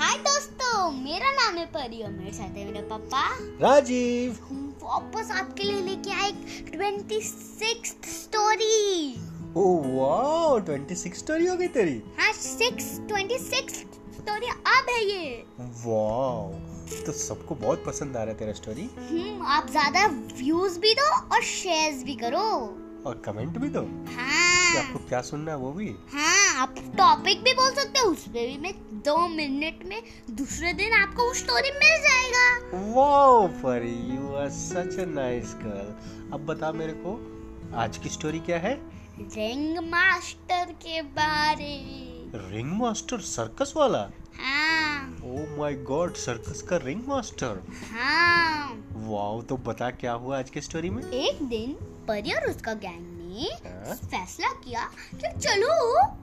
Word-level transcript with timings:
हाय 0.00 0.16
दोस्तों। 0.18 0.90
मेरा 0.92 1.30
नाम 1.32 1.56
है 1.56 1.64
परी 1.66 2.02
और 2.02 2.10
मेरे 2.10 2.32
साथ 2.32 2.56
है 2.56 2.64
मेरे 2.64 2.80
पापा। 2.88 3.22
राजीव। 3.62 4.36
हम 4.48 4.58
वापस 4.82 5.30
आपके 5.36 5.62
लिए 5.62 5.80
लेके 5.82 6.10
आए 6.14 6.30
twenty 6.70 7.20
six 7.22 7.90
story 8.12 9.14
oh 9.56 9.64
wow 9.88 10.58
26 10.60 11.14
story 11.18 11.46
हो 11.46 11.56
गई 11.56 11.68
तेरी। 11.76 12.00
हाँ 12.18 12.32
सिक्स 12.34 12.86
ट्वेंटी 13.08 13.38
सिक्स 13.40 13.74
स्टोरी 14.18 14.48
अब 14.48 14.90
है 14.90 15.02
ये। 15.04 15.44
वाओ 15.84 16.48
तो 17.06 17.12
सबको 17.18 17.54
बहुत 17.56 17.84
पसंद 17.86 18.16
आ 18.16 18.22
रहा 18.22 18.32
है 18.32 18.38
तेरा 18.38 18.52
स्टोरी 18.52 18.88
हम्म 18.98 19.46
आप 19.56 19.70
ज़्यादा 19.70 20.06
व्यूज़ 20.38 20.78
भी 20.80 20.94
दो 20.94 21.10
और 21.34 21.42
शेयर्स 21.44 22.02
भी 22.04 22.14
करो। 22.22 22.48
और 23.06 23.22
कमेंट 23.24 23.58
भी 23.58 23.68
दो। 23.68 23.80
हाँ। 24.14 24.76
आपको 24.78 24.98
क्या 25.08 25.20
सुनना 25.22 25.50
है 25.52 25.56
वो 25.58 25.72
भी। 25.72 25.94
हाँ। 26.12 26.47
आप 26.58 26.74
टॉपिक 26.98 27.42
भी 27.42 27.52
बोल 27.52 27.70
सकते 27.70 28.00
हो 28.00 28.10
उस 28.10 28.22
पे 28.28 28.46
भी 28.46 28.56
मैं 28.58 28.72
दो 29.06 29.16
मिनट 29.28 29.84
में 29.86 30.02
दूसरे 30.30 30.72
दिन 30.72 30.92
आपको 30.92 31.26
वो 31.26 31.34
स्टोरी 31.34 31.70
मिल 31.70 32.00
जाएगा। 32.02 32.82
Wow 32.94 33.46
Pari 33.48 33.94
you 34.14 34.34
are 34.34 34.48
such 34.50 34.98
a 34.98 35.04
nice 35.08 35.54
girl 35.56 36.30
अब 36.32 36.46
बता 36.46 36.72
मेरे 36.72 36.92
को 36.92 37.12
आज 37.76 37.98
की 37.98 38.08
स्टोरी 38.08 38.38
क्या 38.38 38.58
है? 38.58 38.74
रिंग 39.20 39.78
मास्टर 39.78 40.72
के 40.72 41.02
बारे। 41.02 41.74
रिंग 42.34 42.72
मास्टर 42.72 43.20
सर्कस 43.20 43.72
वाला? 43.76 44.10
हाँ। 44.38 45.16
ओ 45.24 45.58
माय 45.58 45.74
गॉड 45.74 46.14
सर्कस 46.14 46.62
का 46.62 46.76
रिंग 46.76 47.02
मास्टर 47.08 47.62
हाँ। 47.92 48.84
वाओ 48.96 49.42
तो 49.42 49.56
बता 49.56 49.90
क्या 49.90 50.12
हुआ 50.12 50.38
आज 50.38 50.50
की 50.50 50.60
स्टोरी 50.60 50.90
में? 50.90 51.02
एक 51.02 51.42
दिन 51.42 51.72
परी 52.08 52.32
और 52.32 52.50
उसका 52.50 52.74
गैंग 52.74 53.17
ने 53.28 53.48
हाँ? 53.68 53.94
फैसला 53.94 54.52
किया 54.64 54.84
कि 55.14 55.38
चलो 55.38 55.72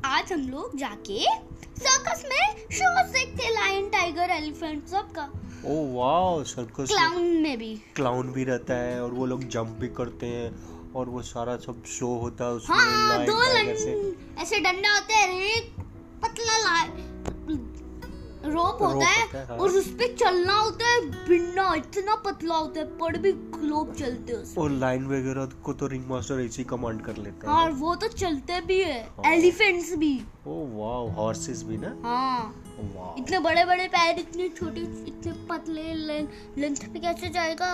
आज 0.09 0.33
हम 0.33 0.47
लोग 0.49 0.77
जाके 0.77 1.19
सर्कस 1.79 2.23
में 2.31 2.67
शो 2.77 2.91
देखते 3.11 3.49
लायन 3.53 3.89
टाइगर 3.89 4.29
एलिफेंट 4.31 4.87
सब 4.87 5.11
का 5.17 5.29
ओ 5.65 5.75
वाओ 5.95 6.43
सर्कस 6.43 6.87
क्लाउन 6.89 7.21
में 7.43 7.57
भी। 7.57 7.75
क्लाउन 7.95 8.31
भी 8.33 8.43
रहता 8.43 8.75
है 8.75 9.01
और 9.03 9.11
वो 9.11 9.25
लोग 9.25 9.43
जंप 9.55 9.77
भी 9.79 9.87
करते 9.97 10.25
हैं 10.25 10.91
और 10.95 11.09
वो 11.09 11.21
सारा 11.29 11.55
सब 11.65 11.83
शो 11.97 12.07
होता 12.19 12.45
है 12.45 12.51
उसमें 12.51 12.77
हाँ 12.77 13.25
दो 13.25 13.41
ऐसे 14.41 14.59
डंडा 14.59 14.93
होता 14.93 15.15
है 15.15 15.41
एक 15.47 15.73
पतला 16.23 16.57
ला 16.57 16.79
रोप 18.45 18.81
होता 18.81 19.05
है 19.05 19.21
होता 19.21 19.37
है, 19.37 19.45
हाँ। 19.47 19.57
और 19.57 19.71
उस 19.71 19.87
पे 19.99 20.07
चलना 20.13 20.53
होता 20.53 20.87
है 20.87 21.01
बिना 21.27 21.73
इतना 21.75 22.15
पतला 22.25 22.55
होता 22.55 22.79
है 22.79 22.85
पर 22.97 23.17
भी 23.17 23.31
लोग 23.67 23.93
चलते 23.95 24.33
हैं 24.33 24.55
और 24.57 24.71
लाइन 24.73 25.05
वगैरह 25.07 25.45
को 25.63 25.73
तो 25.73 25.87
रिंग 25.87 26.05
मास्टर 26.09 26.39
ऐसे 26.41 26.61
ही 26.61 26.63
कमांड 26.69 27.01
कर 27.01 27.17
लेता 27.17 27.51
है 27.51 27.55
और 27.55 27.71
वो 27.79 27.95
तो 27.95 28.07
चलते 28.07 28.59
भी 28.61 28.79
है 28.81 29.01
हाँ। 29.17 29.31
एलिफेंट्स 29.33 29.95
भी। 29.95 30.13
ओ 30.47 30.55
वाओ 30.71 31.07
हॉर्सेस 31.15 31.63
भी 31.63 31.77
ना? 31.77 31.95
हाँ। 32.03 33.15
इतने 33.17 33.39
बड़े 33.39 33.63
बड़े 33.65 33.87
पैर 33.87 34.19
इतने 34.19 34.49
छोटे 34.49 34.81
इतने 35.07 35.31
पतले 35.49 35.93
लेंथ 36.57 36.83
पे 36.93 36.99
कैसे 36.99 37.29
जाएगा? 37.29 37.73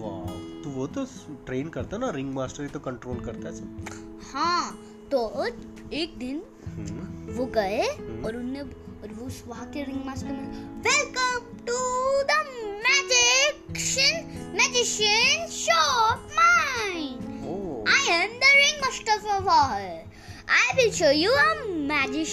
वाओ 0.00 0.26
तो 0.64 0.70
वो 0.70 0.86
तो 0.86 1.04
ट्रेन 1.46 1.68
करता 1.68 1.96
है 1.96 2.00
ना 2.02 2.10
रिंग 2.10 2.34
मास्टर 2.34 2.62
ही 2.62 2.68
तो 2.68 2.80
कंट्रोल 2.80 3.20
करता 3.20 3.48
है 3.48 3.54
सब। 3.56 4.20
हाँ। 4.32 4.78
तो 5.10 5.46
एक 5.92 6.18
दिन 6.18 6.42
हम्म, 6.64 7.32
वो 7.34 7.46
गए 7.46 7.82
हम्म। 7.82 8.24
और 8.24 8.36
उनने 8.36 8.60
और 8.60 9.12
वो 9.12 9.26
उस 9.26 9.42
वहाँ 9.46 9.70
के 9.70 9.82
रिंग 9.82 10.04
मास्टर 10.06 10.26
में 10.26 10.82
welcome 10.82 11.64
to 11.66 11.78
the 12.22 12.36
magician 12.86 14.24
magician 14.56 15.46
shop 15.48 16.28
mine 16.36 17.84
I 17.88 18.22
am 18.22 18.38
the 18.38 18.52
ring 18.54 18.80
master 18.82 19.28
of 19.28 19.48
I 19.48 20.76
will 20.76 20.92
show 20.92 21.10
you 21.10 21.32
a 21.32 21.54
magic 21.64 22.28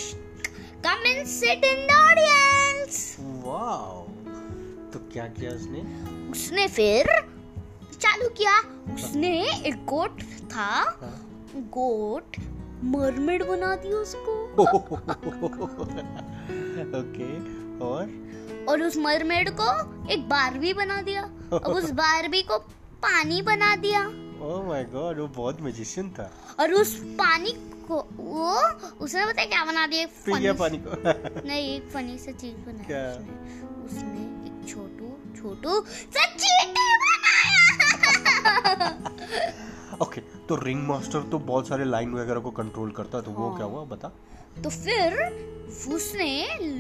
come 0.86 1.06
and 1.06 1.26
sit 1.28 1.66
in 1.66 1.88
the 1.88 1.92
audience 1.92 3.18
wow 3.20 4.06
तो 4.94 5.00
क्या 5.14 5.28
किया 5.28 5.52
उसने? 5.52 5.82
उसने 6.32 6.68
फिर 6.68 7.08
चालू 8.02 8.30
किया। 8.30 8.60
उसने 8.94 9.32
एक 9.68 9.86
गोट 9.86 10.22
था। 10.22 10.70
हाँ। 11.02 11.24
गोट 11.56 12.38
मरमेड 12.84 13.44
बना 13.44 13.76
दी 13.76 13.90
उसको। 13.90 14.34
ओके 16.98 17.30
और? 17.86 18.28
और 18.70 18.82
उस 18.82 18.98
मरमेड 18.98 19.50
को 19.50 19.70
एक 20.12 20.30
बारबी 20.30 20.74
बना 20.74 21.02
दिया। 21.02 21.24
अब 21.54 21.68
उस 21.68 21.92
बारबी 22.02 22.42
को 22.42 22.58
पानी 23.06 23.42
बना 23.42 23.76
दिया। 23.76 24.02
ओ 24.42 24.64
माय 24.64 24.84
गॉड 24.84 25.20
वो 25.20 25.28
बहुत 25.28 25.62
मैजिशियन 25.62 26.10
था। 26.10 26.32
और 26.60 26.74
उस 26.74 26.96
पानी 27.04 27.52
को 27.88 28.08
वो 28.18 28.56
उसने 29.06 29.26
पता 29.26 29.46
क्या 29.46 29.66
बना 29.66 29.88
दिया? 29.88 30.06
पी 30.26 30.40
गया 30.40 30.54
पानी 30.54 30.78
को। 30.78 30.90
नहीं 31.48 31.76
एक 31.76 31.90
फनी 31.90 32.18
सा 32.18 32.32
चीज़ 32.32 32.56
बनाया 32.56 32.84
क्या? 32.84 33.12
उसने। 33.12 33.86
उसने 33.86 34.22
एक 34.48 34.70
छोटू 34.70 35.08
छोटू 35.42 35.82
सा 35.92 36.26
चींटी 36.26 36.98
बनाया। 36.98 37.68
ओके 40.02 40.22
तो 40.50 40.56
रिंग 40.56 40.88
मास्टर 40.88 41.22
तो 41.32 41.40
बहुत 41.40 41.68
सारे 41.68 41.86
लाइन 41.86 42.14
वगैरह 42.14 42.40
को 42.40 42.52
कंट्रोल 42.52 42.92
करता 42.92 43.22
तो 43.22 43.32
वो 43.32 43.48
हाँ। 43.48 43.58
क्या 43.58 43.66
हुआ 43.66 43.84
बता? 43.86 44.12
तो 44.64 44.70
फिर 44.70 45.14
उसने 45.94 46.30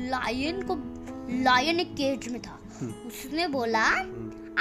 लायन 0.09 0.61
को 0.69 0.75
लायन 1.43 1.79
एक 1.79 1.93
केज 1.95 2.27
में 2.31 2.41
था। 2.41 2.59
हम्म। 2.79 3.07
उसने 3.07 3.47
बोला। 3.47 3.83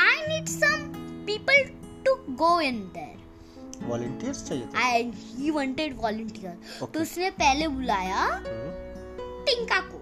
I 0.03 0.27
need 0.29 0.47
some 0.49 0.87
people 1.27 1.65
to 2.07 2.15
go 2.35 2.61
in 2.61 2.79
there 2.95 3.85
volunteers 3.89 4.45
चाहिए 4.49 4.65
था? 4.65 4.87
आई 4.87 5.11
ही 5.37 5.51
वांटेड 5.51 5.97
वॉलंटियर 6.03 6.87
तो 6.87 7.01
उसने 7.01 7.31
पहले 7.31 7.69
बुलाया 7.69 8.23
हम्म, 8.25 9.45
टिंका 9.45 9.81
को। 9.81 9.96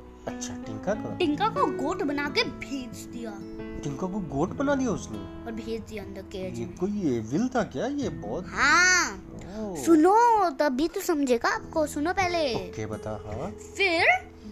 टिंका 0.84 1.03
को? 1.03 1.17
टिंका 1.17 1.49
को 1.49 1.67
गोट 1.83 2.03
बना 2.03 2.28
के 2.28 2.43
भेज 2.45 3.05
दिया। 3.12 3.31
टिंका 3.83 4.06
को 4.06 4.19
गोट 4.33 4.49
बना 4.49 4.75
दिया 4.75 4.91
उसने? 4.91 5.19
और 5.47 5.53
भेज 5.53 5.81
दिया 5.81 6.03
अंदर 6.03 6.22
केज 6.22 6.59
ये 6.59 6.65
कोई 6.81 7.17
एविल 7.17 7.49
था 7.49 7.62
क्या? 7.65 7.87
ये 7.87 8.09
बहुत 8.09 8.47
हाँ। 8.49 9.77
सुनो 9.84 10.50
तभी 10.50 10.89
तो 10.89 11.00
समझेगा 11.00 11.49
आपको। 11.49 11.87
सुनो 11.87 12.12
पहले। 12.12 12.43
ओके 12.55 12.87
बता 12.87 13.11
हाँ। 13.27 13.50
फिर 13.77 14.05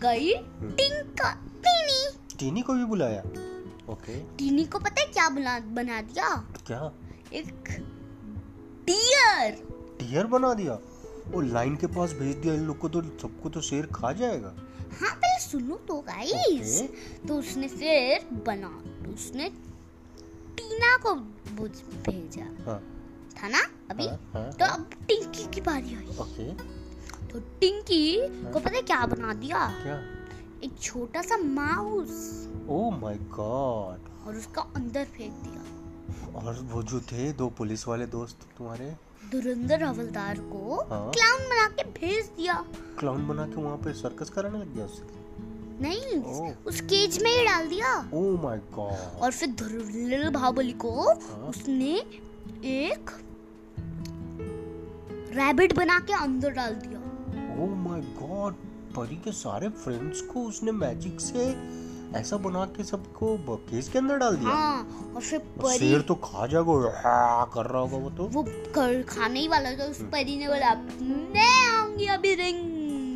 गई 0.02 0.32
टिंका 0.72 1.32
टीनी। 1.66 2.36
टीनी 2.38 2.62
को 2.62 2.74
भी 2.74 2.84
बुलाया? 2.84 3.22
ओके। 3.92 4.18
टीनी 4.36 4.64
को 4.64 4.78
पता 4.78 5.00
है 5.00 5.06
क्या 5.06 5.28
बना 5.28 5.58
बना 5.74 6.00
दिया? 6.00 6.34
क्या? 6.66 6.92
एक 7.32 7.68
डियर 8.86 9.62
टियर 9.98 10.26
बना 10.26 10.54
दिया? 10.54 10.78
वो 11.28 11.40
लाइन 11.40 11.76
के 11.76 11.86
पास 11.86 12.12
भेज 12.12 12.36
दिया? 12.36 12.54
इन 12.54 12.60
लोग 12.60 12.78
को 12.78 12.88
तो 12.88 13.02
सबको 13.22 13.48
तो 13.48 13.60
शेर 13.60 13.86
खा 13.86 14.12
जाएगा। 14.12 14.54
हाँ 15.00 15.14
पहले 15.14 15.40
सुनो 15.40 15.76
तो 15.88 16.00
गाइस 16.06 16.80
तो 17.28 17.38
उसने 17.38 17.68
फिर 17.68 18.26
बना 18.46 18.68
उसने 19.12 19.48
टीना 20.56 20.96
को 20.96 21.14
भेजा। 21.14 22.44
हाँ। 22.64 22.80
था 23.36 23.48
ना 23.48 23.60
अभी? 23.90 24.06
हाँ, 24.06 24.18
हाँ, 24.32 24.50
तो 24.52 24.64
अब 24.64 24.90
टिंकी 25.08 25.44
की 25.44 25.60
बारी 25.60 25.94
आई। 25.94 26.16
ओके 26.20 26.50
तो 27.28 27.40
टिंकी 27.60 28.16
को 28.52 28.58
पता 28.58 28.70
है 28.70 28.82
क्या 28.82 29.04
बना 29.06 29.32
दिया? 29.34 29.66
क्या? 29.82 30.00
एक 30.64 30.78
छोटा 30.80 31.22
सा 31.22 31.36
माउस। 31.36 32.10
ओ 32.68 32.90
माय 32.90 33.16
गॉड 33.36 34.10
और 34.26 34.36
उसका 34.36 34.62
अंदर 34.76 35.04
फेंक 35.16 35.32
दिया। 35.44 36.40
और 36.40 36.60
वो 36.72 36.82
जो 36.82 37.00
थे 37.02 37.32
दो 37.32 37.48
पुलिस 37.48 37.86
वाले 37.88 38.06
दोस्त 38.06 38.46
तुम्हारे? 38.58 38.94
धुरंधर 39.30 39.82
हवलदार 39.82 40.38
को 40.52 40.80
हाँ। 40.90 41.10
क्लाउन 41.14 41.40
बना 41.50 41.66
के 41.76 41.82
भेज 42.00 42.26
दिया 42.36 42.54
क्लाउन 42.98 43.26
बना 43.28 43.46
के 43.46 43.62
वहाँ 43.62 43.76
पे 43.84 43.92
सर्कस 44.00 44.30
कराने 44.30 44.58
लग 44.58 44.74
गया 44.74 44.84
उससे 44.84 45.20
नहीं 45.82 46.18
ओह। 46.32 46.68
उस 46.68 46.80
केज 46.90 47.22
में 47.22 47.30
ही 47.30 47.44
डाल 47.46 47.68
दिया 47.68 47.94
ओ 48.14 48.20
माय 48.42 48.58
गॉड 48.74 49.20
और 49.22 49.30
फिर 49.32 49.48
धुरंधर 49.60 50.30
बाहुबली 50.30 50.72
को 50.84 50.90
हाँ। 51.10 51.38
उसने 51.48 51.94
एक 52.74 53.10
रैबिट 55.36 55.74
बना 55.76 55.98
के 56.06 56.12
अंदर 56.22 56.50
डाल 56.60 56.74
दिया 56.84 57.00
ओ 57.62 57.66
माय 57.88 58.00
गॉड 58.20 58.54
परी 58.96 59.16
के 59.24 59.32
सारे 59.32 59.68
फ्रेंड्स 59.84 60.20
को 60.32 60.40
उसने 60.48 60.72
मैजिक 60.72 61.20
से 61.20 61.44
ऐसा 62.16 62.36
बना 62.36 62.64
के 62.76 62.84
सबको 62.84 63.36
केज 63.68 63.88
के 63.88 63.98
अंदर 63.98 64.16
डाल 64.18 64.36
दिया। 64.36 64.50
हाँ 64.50 65.12
और 65.14 65.20
फिर 65.20 65.38
परी 65.38 65.78
शेर 65.78 66.00
तो 66.00 66.14
खा 66.24 66.46
जाएगा 66.46 67.44
कर 67.54 67.66
रहा 67.66 67.80
होगा 67.80 67.96
वो 67.96 68.10
तो। 68.10 68.24
वो 68.28 68.42
कर 68.74 69.02
खाने 69.08 69.40
ही 69.40 69.48
वाला 69.48 69.70
था 69.78 69.84
उस 69.84 70.00
परी 70.12 70.36
ने 70.36 70.48
बोला 70.48 70.74
मैं 71.34 71.68
आऊँगी 71.70 72.06
अभी 72.16 72.34
रिंग 72.34 72.60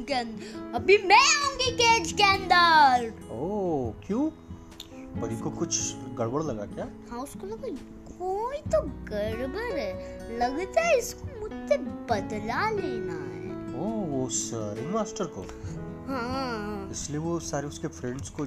के 0.07 0.15
अंदर 0.15 0.75
अभी 0.75 0.99
मैं 1.07 1.19
आऊँगी 1.19 1.71
केज 1.73 2.13
के 2.13 2.23
अंदर। 2.25 3.13
ओ 3.33 3.93
क्यों? 4.07 4.29
परी 5.21 5.37
को 5.37 5.51
कुछ 5.51 5.79
गड़बड़ 6.19 6.43
लगा 6.43 6.65
क्या? 6.75 6.89
हाँ 7.11 7.21
उसको 7.21 7.47
लगा 7.47 7.69
कोई 8.09 8.59
तो 8.73 8.81
गड़बड़ 9.11 9.73
है। 9.79 10.39
लगता 10.39 10.81
है 10.81 10.99
इसको 10.99 11.41
मुझसे 11.41 11.77
बदला 12.11 12.69
लेना 12.71 13.15
है। 13.15 13.35
ओ 13.77 14.25
उस 14.25 14.51
रिंग 14.55 14.93
मास्टर 14.95 15.25
को। 15.37 15.47
हाँ। 16.09 16.91
इसलिए 16.93 17.19
वो 17.19 17.39
सारे 17.43 17.67
उसके 17.67 17.89
फ्रेंड्स 17.91 18.31
को 18.31 18.45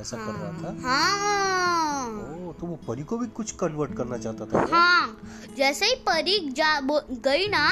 ऐसा 0.00 0.16
कर 0.16 0.32
रहा 0.32 0.52
था। 0.62 0.76
हाँ। 0.82 2.08
ओ 2.08 2.52
तो 2.52 2.66
वो 2.66 2.78
परी 2.88 3.02
को 3.02 3.16
भी 3.18 3.26
कुछ 3.36 3.50
कन्वर्ट 3.60 3.96
करना 3.96 4.16
चाहता 4.18 4.46
था? 4.46 4.66
हाँ। 4.70 5.16
जैसे 5.56 5.86
ही 5.86 5.94
परी 6.06 6.38
जा 6.52 6.78
गई 6.80 7.46
ना 7.48 7.66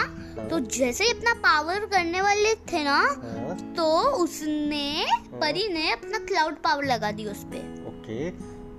तो 0.51 0.59
जैसे 0.61 1.05
ही 1.05 1.11
अपना 1.11 1.33
पावर 1.41 1.87
करने 1.87 2.21
वाले 2.21 2.55
थे 2.73 2.83
ना 2.85 2.97
हाँ, 2.97 3.57
तो 3.77 3.87
उसने 4.17 5.07
परी 5.35 5.67
ने 5.69 5.91
अपना 5.93 6.19
क्लाउड 6.27 6.55
पावर 6.63 6.85
लगा 6.85 7.11
दी 7.13 7.25
उस 7.27 7.45
पे। 7.45 7.59
ओके। 7.89 8.31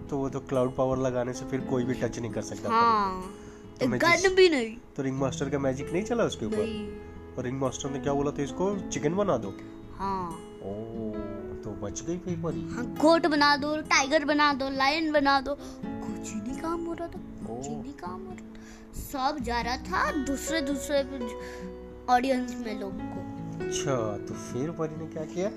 तो 0.09 0.17
वो 0.17 0.29
तो 0.29 0.39
क्लाउड 0.49 0.75
पावर 0.75 0.97
लगाने 0.97 1.33
से 1.33 1.45
फिर 1.45 1.61
कोई 1.61 1.83
भी 1.83 1.93
टच 1.93 2.19
नहीं 2.19 2.31
कर 2.31 2.41
सकता 2.41 2.69
हाँ। 2.69 3.33
तो 3.79 3.87
गन 3.87 4.35
भी 4.35 4.49
नहीं। 4.49 4.75
तो 4.95 5.03
रिंग 5.03 5.19
मास्टर 5.19 5.49
का 5.49 5.59
मैजिक 5.59 5.91
नहीं 5.93 6.03
चला 6.03 6.23
उसके 6.23 6.45
ऊपर? 6.45 7.35
और 7.37 7.43
रिंग 7.43 7.59
मास्टर 7.61 7.89
ने 7.89 7.99
क्या 7.99 8.13
बोला 8.13 8.31
था 8.31 8.43
इसको? 8.43 8.75
चिकन 8.89 9.15
बना 9.15 9.37
दो। 9.37 9.53
हाँ। 9.99 10.29
ओ 10.63 10.73
तो 11.63 11.71
बच 11.81 12.01
गई 12.07 12.17
फिर 12.17 12.35
परी 12.43 12.67
हाँ 12.73 12.85
गोट 13.01 13.25
बना 13.27 13.55
दो 13.57 13.75
टाइगर 13.89 14.25
बना 14.25 14.51
दो 14.53 14.69
लायन 14.69 15.11
बना 15.11 15.39
दो। 15.41 15.55
कुछ 15.55 16.33
नहीं 16.35 16.57
काम 16.61 16.85
हो 16.85 16.93
रहा 16.93 17.07
था? 17.07 17.19
कुछ 17.47 17.67
नहीं 17.67 17.93
काम 17.93 18.21
हो 18.21 18.31
रहा 18.31 18.53
था? 18.55 19.01
सब 19.01 19.43
जा 19.43 19.61
रहा 19.61 19.77
था 19.77 20.11
दूसरे 20.25 20.61
दूसरे 20.61 20.99
ऑडियंस 22.13 22.55
में 22.65 22.79
लोग 22.79 23.01
को। 23.01 23.65
अच्छा 23.65 23.95
तो 24.27 24.33
फिर 24.33 24.71
परी 24.71 24.95
ने 24.95 25.07
क्या 25.07 25.23
किया? 25.33 25.49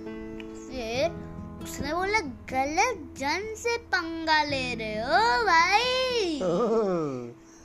फिर 0.62 1.21
उसने 1.62 1.93
बोला 1.94 2.21
गलत 2.53 3.03
जन 3.19 3.55
से 3.56 3.77
पंगा 3.94 4.43
ले 4.44 4.75
रहे 4.75 4.97
हो 5.00 5.44
भाई। 5.47 6.41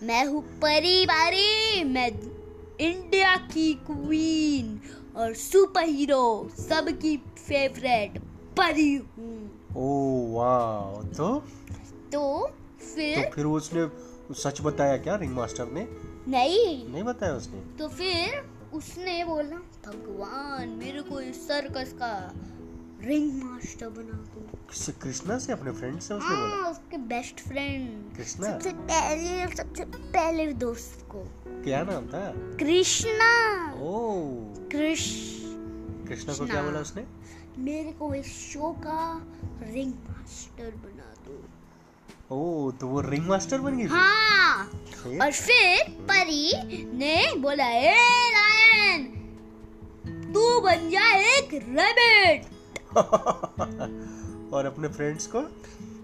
मैं 0.07 0.25
हूँ 0.25 0.41
परी 0.62 1.06
बारी 1.06 1.83
मैं 1.83 2.07
इंडिया 2.79 3.35
की 3.53 3.74
क्वीन 3.85 4.79
और 5.17 5.33
सुपर 5.33 5.83
हीरो 5.83 6.49
सबकी 6.59 7.17
फेवरेट 7.17 8.19
परी 8.57 8.95
हूँ। 8.95 9.63
ओ 9.77 9.87
वाह 10.33 11.03
तो? 11.03 11.35
तो 11.35 11.39
तो 12.11 12.51
फिर 12.95 13.29
फिर 13.29 13.45
उसने 13.45 13.87
सच 14.33 14.61
बताया 14.61 14.97
क्या 14.97 15.15
रिंग 15.15 15.33
मास्टर 15.33 15.65
ने? 15.65 15.87
नहीं। 16.27 16.87
नहीं 16.87 17.03
बताया 17.03 17.33
उसने? 17.33 17.59
तो 17.77 17.87
फिर 17.87 18.49
उसने 18.73 19.23
बोला 19.23 19.57
भगवान 19.85 20.69
मेरे 20.69 21.01
को 21.01 21.19
इस 21.21 21.47
सर्कस 21.47 21.93
का 21.93 22.33
रिंग 23.03 23.44
मास्टर 23.44 23.89
बना 23.89 24.17
दो। 24.17 24.57
किससे? 24.69 24.91
कृष्णा 24.91 25.38
से 25.38 25.51
अपने 25.51 25.71
फ्रेंड 25.71 25.99
से 25.99 26.13
उसने 26.13 26.35
बोला। 26.35 26.55
हाँ 26.55 26.71
उसके 26.71 26.97
बेस्ट 26.97 27.39
फ्रेंड 27.39 28.17
कृष्णा? 28.17 28.51
सबसे 28.51 28.69
पहले 28.69 29.55
सबसे 29.55 29.85
पहले 29.85 30.53
दोस्त 30.53 31.05
को। 31.11 31.23
क्या 31.63 31.83
नाम 31.83 32.07
था? 32.07 32.33
कृष्णा। 32.35 33.71
ओ। 33.73 34.23
कृष्ण। 34.71 36.07
कृष्णा 36.07 36.33
को 36.33 36.45
क्या 36.45 36.63
बोला 36.63 36.79
उसने? 36.79 37.05
मेरे 37.57 37.91
को 37.91 38.13
इस 38.13 38.25
शो 38.25 38.71
का 38.71 39.27
रिंग 39.73 39.93
मास्टर 39.93 40.71
बना 40.71 41.13
दो। 41.27 41.45
ओ 42.35 42.71
तो 42.71 42.88
वो 42.88 43.01
रिंग 43.01 43.27
मास्टर 43.27 43.57
बन 43.57 43.77
गई 43.77 43.85
हाँ। 43.85 44.65
फिर? 45.03 45.23
और 45.23 45.31
फिर 45.31 45.91
परी 45.91 46.53
ने 46.97 47.35
बोला 47.35 47.67
ए 47.67 47.95
लायन 48.31 49.05
तू 50.33 50.61
बन 50.61 50.89
जा 50.89 51.15
एक 51.15 51.53
रेबिट 51.53 52.56
और 54.53 54.65
अपने 54.65 54.88
फ्रेंड्स 54.88 55.27
को? 55.35 55.41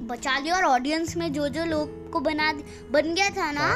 बचा 0.07 0.37
लिया 0.39 0.55
और 0.55 0.63
ऑडियंस 0.63 1.15
में 1.17 1.31
जो 1.33 1.47
जो 1.49 1.65
लोग 1.65 2.11
को 2.11 2.19
बना 2.19 2.51
बन 2.91 3.13
गया 3.13 3.29
था 3.29 3.51
ना 3.51 3.73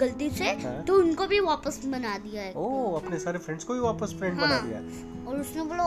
गलती 0.00 0.30
से 0.30 0.50
हाँ। 0.62 0.82
तो 0.84 0.94
उनको 0.98 1.26
भी 1.26 1.40
वापस 1.40 1.80
बना 1.86 2.16
दिया 2.18 2.42
है। 2.42 2.52
ओ 2.56 2.92
अपने 2.96 3.18
सारे 3.18 3.38
फ्रेंड्स 3.38 3.64
को 3.64 3.74
भी 3.74 3.80
वापस 3.80 4.14
फ्रेंड 4.18 4.38
हाँ, 4.40 4.48
बना 4.48 4.56
हाँ। 4.56 4.66
दिया 4.68 5.30
और 5.30 5.40
उसने 5.40 5.62
बोला 5.62 5.84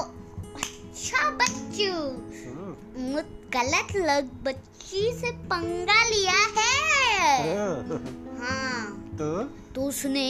अच्छा 0.55 1.29
बच्चू 1.31 1.91
हम्म, 1.91 3.21
गलत 3.55 3.95
लग 3.95 4.29
बच्ची 4.43 5.11
से 5.13 5.31
पंगा 5.51 6.03
लिया 6.07 6.37
है। 6.57 7.57
हाँ, 7.57 7.99
हाँ। 8.39 9.15
तो? 9.19 9.43
तो 9.75 9.81
उसने 9.81 10.25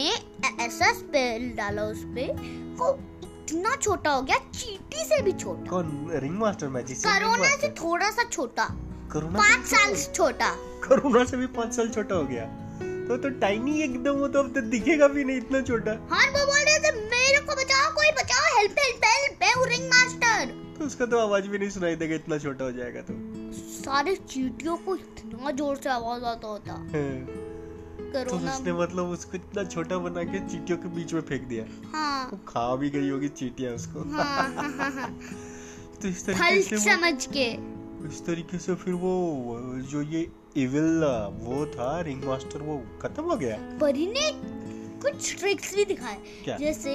ऐसा 0.60 0.92
स्पेल 0.92 1.50
डाला 1.56 1.82
उस 1.84 2.02
पे 2.14 2.26
इतना 3.50 3.74
छोटा 3.76 4.10
हो 4.10 4.22
गया 4.22 4.36
चीटी 4.54 5.04
से 5.04 5.20
भी 5.22 5.32
छोटा। 5.32 5.70
कौन 5.70 6.10
रिंग 6.14 6.38
मास्टर 6.38 6.66
रिंग 6.66 7.02
करोना 7.02 7.48
से 7.56 7.68
थोड़ा 7.74 8.10
सा 8.10 8.24
छोटा। 8.24 8.64
करोना 9.12 9.38
पाँच 9.38 9.66
साल 9.66 9.94
छोटा। 10.14 10.50
करोना 10.84 11.24
से 11.24 11.36
भी 11.36 11.46
पाँच 11.56 11.74
साल 11.76 11.88
छोटा 11.88 12.14
हो 12.14 12.24
गया। 12.24 12.44
तो 13.08 13.16
तो 13.16 13.30
टाइनी 13.40 13.80
एकदम 13.82 14.18
वो 14.18 14.28
तो 14.28 14.38
अब 14.38 14.52
तो 14.54 14.60
दिखेगा 14.70 15.08
भी 15.08 15.24
नहीं 15.24 15.36
इतना 15.36 15.60
छोटा। 15.62 15.98
हाँ 16.10 16.26
वो 16.28 16.46
बोल 16.46 16.60
रहे 16.60 16.78
थे 16.78 16.92
मेरे 17.00 17.40
को 17.40 17.54
बचाओ 17.54 17.92
कोई 17.94 18.10
बचाओ 18.22 18.56
हेल्प 18.58 18.78
हेल्प 18.78 19.04
हेल्प 19.04 19.42
मैं 19.42 19.52
हूँ 19.54 19.66
रिंग 19.66 19.90
मास्टर 19.90 20.54
तो 20.78 20.86
उसका 20.86 21.06
तो 21.06 21.18
आवाज़ 21.18 21.48
भी 21.48 21.58
नहीं 21.58 21.70
सुनाई 21.70 21.96
देगा 21.96 22.14
इतना 22.14 22.38
छोटा 22.38 22.64
हो 22.64 22.72
जाएगा 22.72 23.00
तो। 23.00 23.14
सारे 23.82 24.16
चीटियों 24.16 24.76
को 24.76 24.96
इतना 24.96 25.50
ज़ोर 25.50 25.76
से 25.76 25.90
आवाज़ 25.90 26.24
आता 26.24 26.48
होता। 26.48 26.82
हाँ, 28.16 28.24
तो 28.24 28.36
उसने 28.36 28.72
मतलब 28.72 29.08
उसको 29.08 29.36
इतना 29.36 29.64
छोटा 29.64 29.98
बना 29.98 30.22
के 30.24 30.38
चीटियों 30.48 30.78
के 30.78 30.88
बीच 30.88 31.14
में 31.14 31.20
फेंक 31.20 31.42
दिया। 31.42 31.64
हाँ। 31.92 32.28
वो 32.32 32.36
खा 32.48 32.76
भी 32.76 32.90
गई 32.90 33.08
होगी 33.08 33.28
चीटियाँ 33.28 33.72
उसको। 33.72 34.00
हाँ। 34.12 34.24
हाँ 34.24 34.70
हाँ 34.72 34.90
हाँ 34.90 35.10
तो 36.02 36.08
इस 36.08 36.26
तरीके 36.26 36.62
से 36.62 36.78
समझ 36.78 37.26
के। 37.26 37.46
इस 38.08 38.24
तरीके 38.26 38.58
से 38.58 38.74
फिर 38.74 38.94
वो 38.94 39.12
जो 39.90 40.02
ये 40.02 40.30
इविल 40.56 41.04
वो 41.40 41.66
था 41.66 42.00
रिंग 42.00 42.24
मास्टर 42.24 42.62
वो 42.62 42.82
खत्म 43.02 43.22
हो 43.22 43.36
गया। 43.36 43.56
परी 43.80 44.06
ने 44.06 44.30
कुछ 45.02 45.36
ट्रिक्स 45.38 45.74
भी 45.74 45.84
दिखाए। 45.84 46.18
जैसे 46.48 46.94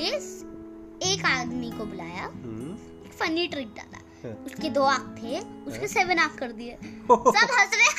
एक 1.11 1.25
आदमी 1.25 1.71
को 1.71 1.85
बुलाया। 1.85 2.25
हम्म, 2.25 2.73
एक 3.05 3.13
फनी 3.13 3.47
ट्रिक 3.47 3.67
डाला। 3.67 3.99
हाँ। 4.23 4.33
उसके 4.45 4.69
दो 4.69 4.83
आँख 4.83 5.23
थे 5.23 5.39
उसके। 5.39 5.87
सेवन 5.87 6.19
आँख 6.19 6.37
कर 6.39 6.51
दिए। 6.51 6.77
सब 7.11 7.55
हंस 7.59 7.71
रहे। 7.73 7.93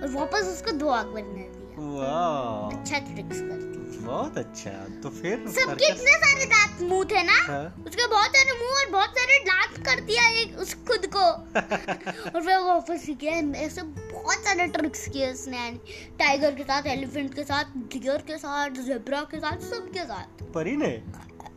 और 0.02 0.08
वापस 0.08 0.48
उसको 0.48 0.70
दो 0.72 0.88
आँख 0.88 1.06
बनने 1.06 1.59
अच्छा 1.80 2.98
ट्रिक्स 2.98 3.40
करती 3.40 3.68
बहुत 4.06 4.38
अच्छा 4.38 4.70
तो 5.02 5.08
फिर 5.10 5.44
सबके 5.48 5.88
इतने 5.88 6.12
सारे 6.24 6.44
दांत 6.46 6.82
मुँह 6.82 7.04
थे 7.04 7.22
ना? 7.22 7.32
हाँ। 7.42 7.84
उसके 7.86 8.06
बहुत 8.06 8.36
सारे 8.36 8.52
मुँह 8.58 8.78
और 8.80 8.90
बहुत 8.90 9.18
सारे 9.18 9.38
दांत 9.38 9.76
कर 9.86 10.00
दिया 10.00 10.28
एक 10.40 10.56
उस 10.58 10.74
खुद 10.88 11.06
को। 11.16 11.20
और 12.34 12.42
फिर 12.42 12.56
वो 12.56 12.66
वापस 12.66 13.04
ही 13.08 13.14
गया 13.14 13.34
ऐसे 13.60 13.82
बहुत 13.82 14.44
सारे 14.44 14.66
ट्रिक्स 14.66 15.06
किए 15.08 15.32
उसने 15.32 15.70
टाइगर 16.18 16.54
के 16.54 16.62
साथ 16.62 16.86
एलिफेंट 16.86 17.34
के 17.34 17.44
साथ 17.44 17.76
डियर 17.94 18.22
के 18.26 18.38
साथ 18.38 18.82
जेब्रा 18.86 19.20
के 19.30 19.38
साथ 19.40 19.68
सबके 19.70 20.04
साथ। 20.04 20.42
परी 20.54 20.76
ने? 20.76 20.92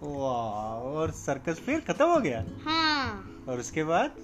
वाह 0.04 0.84
और 0.94 1.12
सर्कस 1.12 1.62
फिर 1.66 1.80
खत्म 1.80 2.06
हो 2.06 2.20
गया? 2.20 2.46
हाँ। 2.66 3.46
और 3.50 3.60
उसके 3.60 3.84
बाद? 3.84 4.16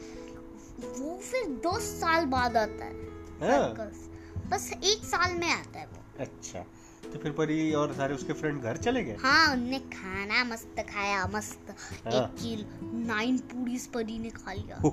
वो 1.00 1.20
फिर 1.32 1.46
दो 1.64 1.80
साल 1.80 2.26
बाद 2.26 2.58
आता 2.58 2.86
है 2.86 2.94
हाँ, 3.42 3.68
सर्कस 3.70 4.10
बस 4.50 4.72
एक 4.74 5.06
साल 5.06 5.36
में 5.36 5.52
आता 5.52 5.80
है 5.80 5.86
वो। 5.86 6.04
अच्छा 6.20 6.66
तो 7.14 7.20
फिर 7.20 7.32
परी 7.32 7.74
और 7.74 7.94
सारे 7.94 8.16
उसके 8.16 8.34
फ्रेंड 8.34 8.62
घर 8.62 8.78
चले 8.78 9.04
गए? 9.04 9.16
हाँ 9.20 9.54
उनने 9.54 9.80
खाना 9.80 10.44
मस्त 10.44 10.76
खाया 10.80 11.28
मस्त। 11.28 11.76
हाँ। 12.06 12.14
एक 12.14 12.36
किलो 12.42 12.92
नाइन 13.08 13.38
पूरी 13.38 13.78
परी 13.94 14.20
ने 14.20 14.30
खा 14.30 14.54
लिया। 14.54 14.82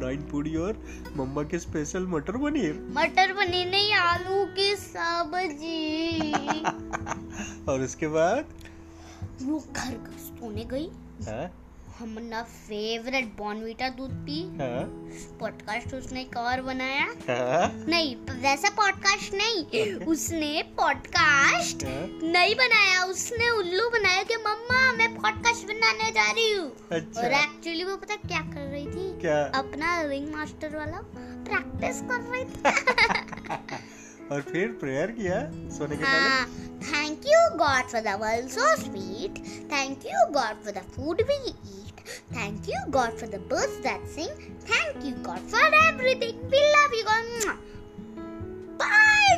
नाइन 0.00 0.22
पूड़ी 0.22 0.56
और 0.56 0.82
मम्मा 1.16 1.42
के 1.42 1.58
स्पेशल 1.58 2.06
मटर 2.06 2.36
पनीर? 2.36 2.86
मटर 2.90 3.32
पनीर 3.32 3.70
नहीं 3.70 3.92
आलू 3.92 4.44
की 4.58 4.76
सब्ज़ी। 4.76 6.30
और 7.68 7.80
उसके 7.80 8.08
बाद? 8.08 8.54
वो 9.42 9.64
घर 9.72 9.94
घर 9.94 10.18
सोने 10.18 10.64
गई। 10.64 10.90
हाँ। 11.22 11.59
अपना 12.00 12.42
फेवरेट 12.42 13.24
बॉर्नवीटा 13.38 13.88
दूध 13.88 14.10
पी। 14.10 14.40
हाँ। 14.58 14.84
पॉडकास्ट 15.40 15.94
उसने 15.94 16.20
एक 16.20 16.36
और 16.36 16.60
बनाया। 16.62 17.04
हाँ। 17.04 17.86
नहीं 17.88 18.16
वैसा 18.16 18.68
पॉडकास्ट 18.70 19.34
नहीं। 19.34 19.94
उसने 19.94 20.62
पॉडकास्ट 20.62 21.84
हाँ, 21.84 22.06
नहीं 22.22 22.54
बनाया। 22.54 23.04
उसने 23.04 23.50
उल्लू 23.50 23.90
बनाया 23.90 24.22
कि 24.22 24.36
मम्मा 24.36 24.92
मैं 24.92 25.14
पॉडकास्ट 25.14 25.66
बनाने 25.66 26.10
जा 26.10 26.30
रही 26.30 26.52
हूँ। 26.52 26.72
अच्छा? 26.92 27.20
और 27.20 27.32
एक्चुअली 27.32 27.84
वो 27.84 27.96
पता 27.96 28.16
क्या 28.16 28.40
कर 28.40 28.66
रही 28.66 28.86
थी? 28.86 29.20
क्या? 29.20 29.44
अपना 29.44 30.02
रिंग 30.02 30.34
मास्टर 30.34 30.76
वाला 30.76 31.00
प्रैक्टिस 31.50 32.00
कर 32.00 32.20
रही 32.20 32.44
थी। 32.44 33.69
और 34.32 34.40
फिर 34.50 34.68
प्रेयर 34.80 35.10
किया 35.18 35.38
सोने 35.76 35.96
के 35.96 36.04
पहले। 36.04 36.28
हाँ 36.28 36.46
thank 36.90 37.26
you 37.26 37.40
God 37.58 37.90
for 37.92 38.00
the 38.00 38.16
world 38.20 38.48
so 38.50 38.74
sweet 38.82 39.38
thank 39.72 40.06
you 40.06 40.26
God 40.38 40.62
for 40.64 40.72
the 40.78 40.82
food 40.96 41.22
we 41.30 41.38
eat 41.48 42.00
thank 42.36 42.68
you 42.68 42.84
God 42.98 43.18
for 43.20 43.28
the 43.34 43.40
birds 43.52 43.76
that 43.88 44.06
sing 44.14 44.46
thank 44.70 45.04
you 45.06 45.12
God 45.26 45.48
for 45.54 45.74
everything 45.82 46.44
we 46.54 46.60
love 46.76 46.94
you 46.98 47.04
God 47.10 47.58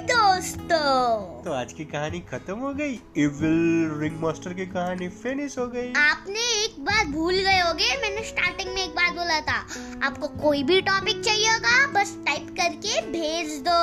दोस्तों। 0.03 1.43
तो 1.45 1.53
आज 1.53 1.73
की 1.73 1.85
कहानी 1.85 2.21
खत्म 2.21 2.55
हो 2.57 2.73
गई। 2.75 2.93
Evil 3.17 3.91
ring 4.01 4.21
master 4.21 4.53
की 4.53 4.67
कहानी 4.67 5.09
फिनिश 5.09 5.59
हो 5.59 5.67
गई। 5.67 5.93
आपने 5.97 6.47
एक 6.65 6.81
बात 6.81 7.07
भूल 7.07 7.35
गए 7.35 7.61
होगे 7.61 7.89
मैंने 8.03 8.23
स्टार्टिंग 8.23 8.75
में 8.75 8.83
एक 8.85 8.91
बात 8.91 9.13
बोला 9.13 9.41
था। 9.41 9.59
आपको 10.07 10.29
कोई 10.43 10.63
भी 10.63 10.81
टॉपिक 10.81 11.21
चाहिए 11.25 11.49
होगा 11.49 11.87
बस 11.93 12.17
टाइप 12.27 12.49
करके 12.61 13.01
भेज 13.11 13.59
दो। 13.69 13.81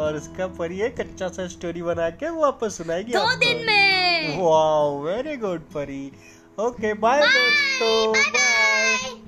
और 0.00 0.16
उसका 0.16 0.46
परी 0.58 0.80
एक 0.80 1.00
अच्छा 1.00 1.28
सा 1.28 1.46
स्टोरी 1.46 1.82
बना 1.82 2.10
के 2.10 2.30
वापस 2.30 2.76
सुनाएगी 2.78 3.12
दो 3.12 3.24
दिन 3.36 3.66
में। 3.66 4.42
Wow 4.42 5.00
very 5.02 5.36
good 5.36 5.60
Pari. 5.60 6.04
Okay 6.60 6.94
bye 6.94 7.20
दोस्तों। 7.20 8.12
बाय 8.12 9.19